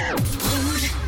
Rouge. 0.00 1.03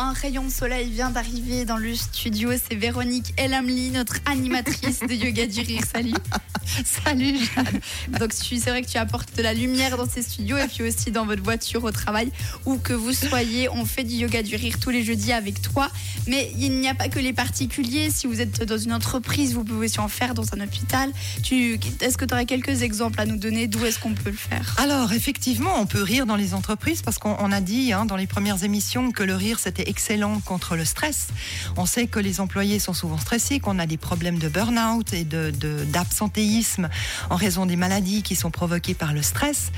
Un 0.00 0.12
rayon 0.12 0.44
de 0.44 0.50
soleil 0.50 0.90
vient 0.90 1.10
d'arriver 1.10 1.64
dans 1.64 1.76
le 1.76 1.92
studio. 1.92 2.50
C'est 2.52 2.76
Véronique 2.76 3.34
Elamli, 3.36 3.90
notre 3.90 4.14
animatrice 4.26 5.00
de 5.00 5.12
Yoga 5.12 5.48
du 5.48 5.60
Rire. 5.60 5.82
Salut. 5.92 6.14
Salut 6.84 7.36
Jade. 7.36 7.80
Donc 8.20 8.32
c'est 8.32 8.70
vrai 8.70 8.82
que 8.82 8.88
tu 8.88 8.96
apportes 8.96 9.36
de 9.36 9.42
la 9.42 9.54
lumière 9.54 9.96
dans 9.96 10.08
ces 10.08 10.22
studios 10.22 10.56
et 10.56 10.68
puis 10.68 10.84
aussi 10.84 11.10
dans 11.10 11.26
votre 11.26 11.42
voiture 11.42 11.82
au 11.82 11.90
travail 11.90 12.30
où 12.64 12.76
que 12.76 12.92
vous 12.92 13.12
soyez. 13.12 13.68
On 13.70 13.84
fait 13.84 14.04
du 14.04 14.14
yoga 14.14 14.44
du 14.44 14.54
rire 14.54 14.78
tous 14.78 14.90
les 14.90 15.02
jeudis 15.02 15.32
avec 15.32 15.60
toi. 15.62 15.90
Mais 16.28 16.52
il 16.56 16.78
n'y 16.78 16.88
a 16.88 16.94
pas 16.94 17.08
que 17.08 17.18
les 17.18 17.32
particuliers. 17.32 18.10
Si 18.10 18.28
vous 18.28 18.40
êtes 18.40 18.62
dans 18.62 18.78
une 18.78 18.92
entreprise, 18.92 19.54
vous 19.54 19.64
pouvez 19.64 19.86
aussi 19.86 19.98
en 19.98 20.08
faire 20.08 20.34
dans 20.34 20.54
un 20.54 20.60
hôpital. 20.60 21.10
Tu, 21.42 21.80
est-ce 22.00 22.16
que 22.16 22.24
tu 22.24 22.34
aurais 22.34 22.46
quelques 22.46 22.82
exemples 22.82 23.20
à 23.20 23.26
nous 23.26 23.36
donner 23.36 23.66
D'où 23.66 23.84
est-ce 23.84 23.98
qu'on 23.98 24.14
peut 24.14 24.30
le 24.30 24.36
faire? 24.36 24.76
Alors 24.78 25.12
effectivement, 25.12 25.72
on 25.80 25.86
peut 25.86 26.02
rire 26.02 26.24
dans 26.24 26.36
les 26.36 26.54
entreprises 26.54 27.02
parce 27.02 27.18
qu'on 27.18 27.50
a 27.50 27.60
dit 27.60 27.92
hein, 27.92 28.04
dans 28.04 28.16
les 28.16 28.28
premières 28.28 28.62
émissions 28.62 29.10
que 29.10 29.24
le 29.24 29.34
rire 29.34 29.58
c'était 29.58 29.87
excellent 29.88 30.40
contre 30.40 30.76
le 30.76 30.84
stress. 30.84 31.28
On 31.76 31.86
sait 31.86 32.06
que 32.06 32.20
les 32.20 32.40
employés 32.40 32.78
sont 32.78 32.92
souvent 32.92 33.18
stressés, 33.18 33.58
qu'on 33.58 33.78
a 33.78 33.86
des 33.86 33.96
problèmes 33.96 34.38
de 34.38 34.48
burn-out 34.48 35.12
et 35.12 35.24
de, 35.24 35.50
d'absentéisme 35.84 36.88
en 37.30 37.36
raison 37.36 37.66
des 37.66 37.76
maladies 37.76 38.22
qui 38.22 38.36
sont 38.36 38.50
provoquées 38.50 38.94
par 38.94 39.12
le 39.12 39.22
stress. 39.22 39.72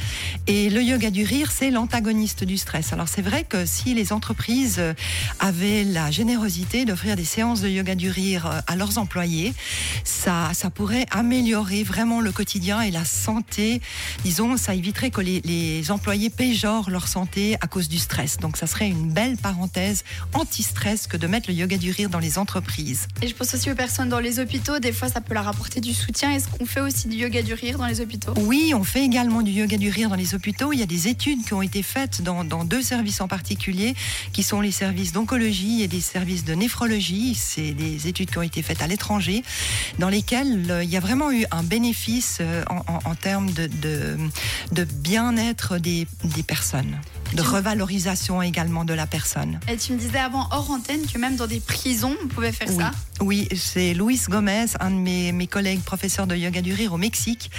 Et 0.46 0.70
le 0.70 0.82
yoga 0.82 1.10
du 1.10 1.24
rire, 1.24 1.50
c'est 1.52 1.70
l'antagoniste 1.70 2.44
du 2.44 2.58
stress. 2.58 2.92
Alors 2.92 3.08
c'est 3.08 3.22
vrai 3.22 3.44
que 3.44 3.66
si 3.66 3.94
les 3.94 4.12
entreprises 4.12 4.76
euh, 4.78 4.94
avaient 5.38 5.84
la 5.84 6.10
générosité 6.10 6.84
d'offrir 6.84 7.16
des 7.16 7.24
séances 7.24 7.60
de 7.60 7.68
yoga 7.68 7.94
du 7.94 8.10
rire 8.10 8.46
euh, 8.46 8.60
à 8.66 8.76
leurs 8.76 8.98
employés, 8.98 9.54
ça, 10.04 10.50
ça 10.54 10.70
pourrait 10.70 11.06
améliorer 11.10 11.82
vraiment 11.82 12.20
le 12.20 12.32
quotidien 12.32 12.80
et 12.80 12.90
la 12.90 13.04
santé. 13.04 13.80
Disons, 14.24 14.56
ça 14.56 14.74
éviterait 14.74 15.10
que 15.10 15.20
les, 15.20 15.40
les 15.42 15.90
employés 15.90 16.30
péjorent 16.30 16.90
leur 16.90 17.08
santé 17.08 17.56
à 17.60 17.66
cause 17.66 17.88
du 17.88 17.98
stress. 17.98 18.38
Donc 18.38 18.56
ça 18.56 18.66
serait 18.66 18.88
une 18.88 19.10
belle 19.10 19.36
parenthèse 19.36 19.99
anti-stress 20.34 21.06
que 21.06 21.16
de 21.16 21.26
mettre 21.26 21.48
le 21.48 21.54
yoga 21.54 21.76
du 21.76 21.90
rire 21.90 22.10
dans 22.10 22.18
les 22.18 22.38
entreprises. 22.38 23.06
Et 23.22 23.28
je 23.28 23.34
pense 23.34 23.54
aussi 23.54 23.70
aux 23.70 23.74
personnes 23.74 24.08
dans 24.08 24.18
les 24.18 24.38
hôpitaux, 24.38 24.78
des 24.78 24.92
fois 24.92 25.08
ça 25.08 25.20
peut 25.20 25.34
leur 25.34 25.48
apporter 25.48 25.80
du 25.80 25.94
soutien. 25.94 26.32
Est-ce 26.32 26.48
qu'on 26.48 26.66
fait 26.66 26.80
aussi 26.80 27.08
du 27.08 27.16
yoga 27.16 27.42
du 27.42 27.54
rire 27.54 27.78
dans 27.78 27.86
les 27.86 28.00
hôpitaux? 28.00 28.34
Oui, 28.36 28.72
on 28.74 28.84
fait 28.84 29.04
également 29.04 29.42
du 29.42 29.50
yoga 29.50 29.76
du 29.76 29.90
rire 29.90 30.08
dans 30.08 30.16
les 30.16 30.34
hôpitaux. 30.34 30.72
Il 30.72 30.78
y 30.78 30.82
a 30.82 30.86
des 30.86 31.08
études 31.08 31.44
qui 31.44 31.54
ont 31.54 31.62
été 31.62 31.82
faites 31.82 32.22
dans, 32.22 32.44
deux 32.64 32.82
services 32.82 33.20
en 33.20 33.28
particulier, 33.28 33.94
qui 34.32 34.42
sont 34.42 34.60
les 34.60 34.70
services 34.70 35.12
d'oncologie 35.12 35.82
et 35.82 35.88
des 35.88 36.00
services 36.00 36.44
de 36.44 36.54
néphrologie. 36.54 37.34
C'est 37.34 37.72
des 37.72 38.08
études 38.08 38.30
qui 38.30 38.38
ont 38.38 38.42
été 38.42 38.62
faites 38.62 38.82
à 38.82 38.86
l'étranger, 38.86 39.42
dans 39.98 40.08
lesquelles 40.08 40.70
euh, 40.70 40.84
il 40.84 40.90
y 40.90 40.96
a 40.96 41.00
vraiment 41.00 41.30
eu 41.30 41.44
un 41.50 41.62
bénéfice 41.62 42.38
euh, 42.40 42.64
en, 42.68 43.14
termes 43.14 43.50
de, 43.50 43.68
de, 44.72 44.84
bien-être 44.84 45.78
des, 45.78 46.06
des 46.24 46.42
personnes 46.42 46.98
de 47.34 47.42
revalorisation 47.42 48.42
également 48.42 48.84
de 48.84 48.94
la 48.94 49.06
personne. 49.06 49.60
Et 49.68 49.76
tu 49.76 49.92
me 49.92 49.98
disais 49.98 50.18
avant 50.18 50.48
hors 50.50 50.70
antenne 50.70 51.06
que 51.06 51.18
même 51.18 51.36
dans 51.36 51.46
des 51.46 51.60
prisons, 51.60 52.16
on 52.22 52.28
pouvait 52.28 52.52
faire 52.52 52.68
ça 52.68 52.90
Oui, 53.20 53.48
c'est 53.54 53.92
Luis 53.92 54.18
Gomez, 54.28 54.64
un 54.80 54.90
de 54.90 54.96
mes, 54.96 55.46
collègues 55.46 55.82
professeurs 55.82 56.26
de 56.26 56.34
yoga 56.34 56.62
du 56.62 56.72
rire 56.72 56.94
au 56.94 56.96
Mexique, 56.96 57.50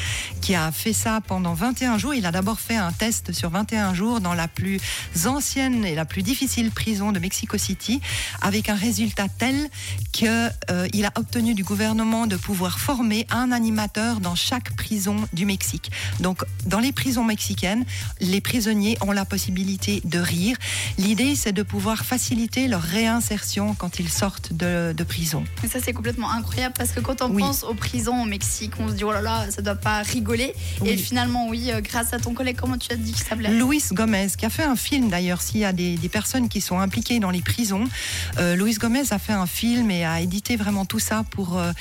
qui 0.41 0.55
a 0.55 0.71
fait 0.71 0.91
ça 0.91 1.21
pendant 1.25 1.53
21 1.53 1.99
jours. 1.99 2.15
Il 2.15 2.25
a 2.25 2.31
d'abord 2.31 2.59
fait 2.59 2.75
un 2.75 2.91
test 2.91 3.31
sur 3.31 3.51
21 3.51 3.93
jours 3.93 4.21
dans 4.21 4.33
la 4.33 4.47
plus 4.47 4.79
ancienne 5.25 5.85
et 5.85 5.93
la 5.93 6.05
plus 6.05 6.23
difficile 6.23 6.71
prison 6.71 7.11
de 7.11 7.19
Mexico 7.19 7.59
City, 7.59 8.01
avec 8.41 8.69
un 8.69 8.75
résultat 8.75 9.27
tel 9.29 9.69
qu'il 10.11 10.27
euh, 10.29 10.87
a 11.03 11.19
obtenu 11.19 11.53
du 11.53 11.63
gouvernement 11.63 12.25
de 12.25 12.37
pouvoir 12.37 12.79
former 12.79 13.27
un 13.29 13.51
animateur 13.51 14.19
dans 14.19 14.35
chaque 14.35 14.75
prison 14.75 15.15
du 15.31 15.45
Mexique. 15.45 15.91
Donc, 16.21 16.43
dans 16.65 16.79
les 16.79 16.91
prisons 16.91 17.23
mexicaines, 17.23 17.85
les 18.19 18.41
prisonniers 18.41 18.97
ont 19.01 19.11
la 19.11 19.25
possibilité 19.25 20.01
de 20.05 20.17
rire. 20.17 20.57
L'idée, 20.97 21.35
c'est 21.35 21.53
de 21.53 21.63
pouvoir 21.63 22.03
faciliter 22.03 22.67
leur 22.67 22.81
réinsertion 22.81 23.75
quand 23.75 23.99
ils 23.99 24.09
sortent 24.09 24.53
de, 24.53 25.03
prison. 25.07 25.43
Et 25.63 25.67
ça, 25.67 25.79
c'est 25.79 25.93
complètement 25.93 26.31
incroyable 26.31 26.73
parce 26.75 26.91
que 26.91 26.99
quand 26.99 27.21
on 27.21 27.35
pense 27.35 27.63
aux 27.63 27.75
prisons 27.75 28.23
au 28.23 28.25
Mexique, 28.25 28.73
on 28.79 28.89
se 28.89 28.93
dit, 28.93 29.03
oh 29.03 29.11
là 29.11 29.21
là, 29.21 29.45
ça 29.51 29.61
doit 29.61 29.75
pas 29.75 30.01
rigoler. 30.01 30.53
Et 30.83 30.97
finalement, 30.97 31.47
oui, 31.47 31.69
euh, 31.71 31.81
grâce 31.81 32.13
à 32.13 32.19
ton 32.19 32.33
collègue, 32.33 32.57
comment 32.59 32.77
tu 32.77 32.91
as 32.91 32.95
dit 32.95 33.13
qu'il 33.13 33.23
s'appelait? 33.23 33.49
Luis 33.49 33.83
Gomez, 33.91 34.27
qui 34.37 34.45
a 34.45 34.49
fait 34.49 34.63
un 34.63 34.75
film 34.75 35.09
d'ailleurs. 35.09 35.41
S'il 35.41 35.59
y 35.59 35.65
a 35.65 35.73
des, 35.73 35.97
personnes 36.11 36.49
qui 36.49 36.59
sont 36.59 36.79
impliquées 36.79 37.19
dans 37.19 37.29
les 37.29 37.41
prisons, 37.41 37.85
euh, 38.37 38.55
Luis 38.55 38.73
Gomez 38.73 39.03
a 39.11 39.19
fait 39.19 39.33
un 39.33 39.45
film 39.45 39.91
et 39.91 40.03
a 40.03 40.19
édité 40.19 40.57
vraiment 40.57 40.83
tout 40.83 40.99
ça 40.99 41.23
pour 41.29 41.57
euh, 41.57 41.71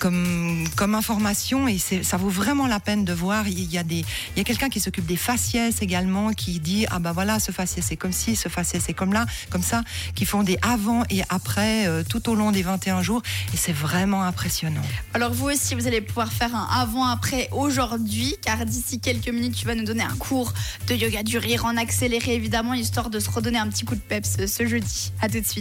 comme 0.00 0.64
comme 0.74 0.96
information 0.96 1.68
et 1.68 1.78
ça 1.78 2.16
vaut 2.16 2.28
vraiment 2.28 2.66
la 2.66 2.80
peine 2.80 3.04
de 3.04 3.12
voir. 3.12 3.46
Il 3.46 3.70
y 3.72 3.78
a 3.78 3.84
des 3.84 4.04
il 4.34 4.38
y 4.38 4.40
a 4.40 4.44
quelqu'un 4.44 4.68
qui 4.68 4.80
s'occupe 4.80 5.06
des 5.06 5.16
faciès 5.16 5.80
également, 5.80 6.32
qui 6.32 6.58
dit 6.58 6.86
ah 6.90 6.98
ben 6.98 7.12
voilà 7.12 7.38
ce 7.38 7.52
faciès 7.52 7.84
c'est 7.86 7.96
comme 7.96 8.12
ci, 8.12 8.34
ce 8.34 8.48
faciès 8.48 8.82
c'est 8.84 8.94
comme 8.94 9.12
là, 9.12 9.26
comme 9.50 9.62
ça, 9.62 9.82
qui 10.16 10.24
font 10.24 10.42
des 10.42 10.58
avant 10.62 11.04
et 11.10 11.22
après 11.28 11.86
tout 12.08 12.28
au 12.28 12.34
long 12.34 12.50
des 12.50 12.62
21 12.62 13.02
jours 13.02 13.07
et 13.16 13.56
c'est 13.56 13.72
vraiment 13.72 14.22
impressionnant. 14.22 14.82
Alors 15.14 15.32
vous 15.32 15.46
aussi 15.46 15.74
vous 15.74 15.86
allez 15.86 16.00
pouvoir 16.00 16.32
faire 16.32 16.54
un 16.54 16.68
avant 16.70 17.04
après 17.04 17.48
aujourd'hui, 17.52 18.36
car 18.42 18.64
d'ici 18.64 19.00
quelques 19.00 19.28
minutes, 19.28 19.54
tu 19.54 19.66
vas 19.66 19.74
nous 19.74 19.84
donner 19.84 20.04
un 20.04 20.16
cours 20.16 20.52
de 20.86 20.94
yoga 20.94 21.22
du 21.22 21.38
rire 21.38 21.64
en 21.64 21.76
accéléré, 21.76 22.34
évidemment, 22.34 22.74
histoire 22.74 23.10
de 23.10 23.18
se 23.18 23.30
redonner 23.30 23.58
un 23.58 23.68
petit 23.68 23.84
coup 23.84 23.94
de 23.94 24.00
peps 24.00 24.46
ce 24.46 24.66
jeudi. 24.66 25.12
À 25.20 25.28
tout 25.28 25.40
de 25.40 25.46
suite. 25.46 25.56